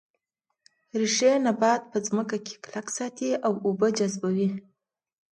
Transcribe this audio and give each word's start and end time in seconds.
ریښې 0.99 1.31
نبات 1.45 1.81
په 1.91 1.97
ځمکه 2.07 2.37
کې 2.45 2.53
کلک 2.63 2.87
ساتي 2.97 3.29
او 3.45 3.53
اوبه 3.65 3.87
جذبوي 3.97 4.49